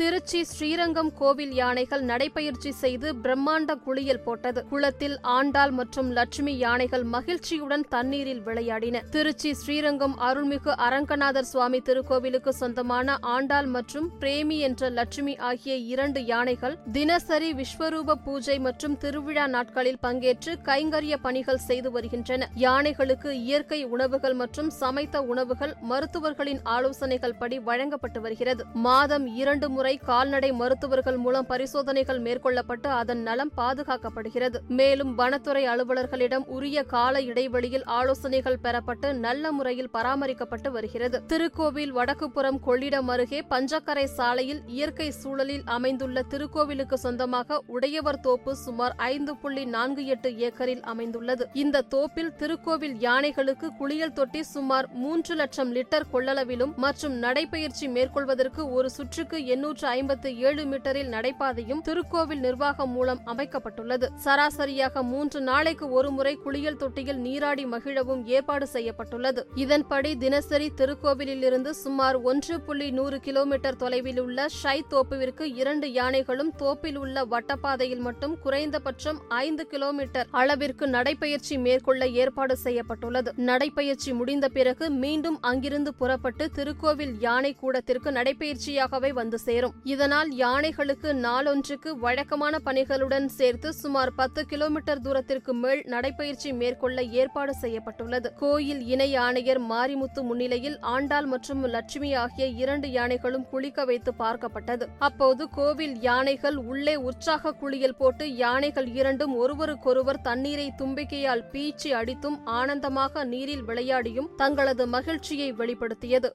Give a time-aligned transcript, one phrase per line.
[0.00, 4.60] திருச்சி ஸ்ரீரங்கம் கோவில் யானைகள் நடைபயிற்சி செய்து பிரம்மாண்ட குளியல் போட்டது.
[4.70, 9.02] குளத்தில் ஆண்டாள் மற்றும் லட்சுமி யானைகள் மகிழ்ச்சியுடன் தண்ணீரில் விளையாடின.
[9.10, 16.74] திருச்சி ஸ்ரீரங்கம் அருள்மிகு அரங்கநாதர் சுவாமி திருக்கோவிலுக்கு சொந்தமான ஆண்டாள் மற்றும் பிரேமி என்ற லட்சுமி ஆகிய இரண்டு யானைகள்
[16.98, 22.50] தினசரி விஸ்வரூப பூஜை மற்றும் திருவிழா நாட்களில் பங்கேற்று கைங்கரிய பணிகள் செய்து வருகின்றன.
[22.66, 28.64] யானைகளுக்கு இயற்கை உணவுகள் மற்றும் சமைத்த உணவுகள் மருத்துவர்களின் ஆலோசனைகள் படி வழங்கப்பட்டு வருகிறது.
[28.88, 34.58] மாதம் இரண்டு முறை கால்நடை மருத்துவர்கள் மூலம் பரிசோதனைகள் மேற்கொள்ளப்பட்டு அதன் நலம் பாதுகாக்கப்படுகிறது.
[34.68, 41.20] மேலும் வனத்துறை அலுவலர்களிடம் உரிய கால இடைவெளியில் ஆலோசனைகள் பெறப்பட்டு நல்ல முறையில் பராமரிக்கப்பட்டு வருகிறது.
[41.32, 49.36] திருக்கோவில் வடக்குப்புறம் கொள்ளிடம் அருகே பஞ்சக்கரை சாலையில் இயற்கை சூழலில் அமைந்துள்ள திருக்கோவிலுக்கு சொந்தமாக உடையவர் தோப்பு சுமார் ஐந்து
[49.36, 51.46] புள்ளி நான்கு எட்டு ஏக்கரில் அமைந்துள்ளது.
[51.52, 58.90] இந்த தோப்பில் திருக்கோவில் யானைகளுக்கு குளியல் தொட்டி சுமார் மூன்று லட்சம் லிட்டர் கொள்ளளவிலும் மற்றும் நடைபயிற்சி மேற்கொள்வதற்கு ஒரு
[58.90, 64.06] சுற்றுக்கு எண்ணூறு இருநூற்று ஐம்பத்து ஏழு மீட்டரில் நடைபாதையும் திருக்கோவில் நிர்வாகம் மூலம் அமைக்கப்பட்டுள்ளது.
[64.24, 69.42] சராசரியாக மூன்று நாளைக்கு ஒருமுறை குளியல் தொட்டியில் நீராடி மகிழவும் ஏற்பாடு செய்யப்பட்டுள்ளது.
[69.62, 77.00] இதன்படி தினசரி திருக்கோவிலிலிருந்து சுமார் ஒன்று புள்ளி நூறு கிலோமீட்டர் தொலைவில் உள்ள ஷை தோப்புவிற்கு இரண்டு யானைகளும் தோப்பில்
[77.02, 83.32] உள்ள வட்டப்பாதையில் மட்டும் குறைந்தபட்சம் ஐந்து கிலோமீட்டர் அளவிற்கு நடைபயிற்சி மேற்கொள்ள ஏற்பாடு செய்யப்பட்டுள்ளது.
[83.50, 89.62] நடைபயிற்சி முடிந்த பிறகு மீண்டும் அங்கிருந்து புறப்பட்டு திருக்கோவில் யானை கூடத்திற்கு நடைபயிற்சியாகவே வந்து சேரும்.
[89.64, 97.52] சேரும் இதனால் யானைகளுக்கு நாளொன்றுக்கு வழக்கமான பணிகளுடன் சேர்த்து சுமார் பத்து கிலோமீட்டர் தூரத்திற்கு மேல் நடைபயிற்சி மேற்கொள்ள ஏற்பாடு
[97.62, 98.28] செய்யப்பட்டுள்ளது.
[98.42, 104.86] கோயில் இணை ஆணையர் மாரிமுத்து முன்னிலையில் ஆண்டாள் மற்றும் லட்சுமி ஆகிய இரண்டு யானைகளும் குளிக்க வைத்து பார்க்கப்பட்டது.
[105.08, 113.24] அப்போது கோவில் யானைகள் உள்ளே உற்சாக குளியல் போட்டு யானைகள் இரண்டும் ஒருவருக்கொருவர் தண்ணீரை தும்பிக்கையால் பீச்சி அடித்தும் ஆனந்தமாக
[113.34, 116.30] நீரில் விளையாடியும் தங்களது மகிழ்ச்சியை வெளிப்படுத்தியது.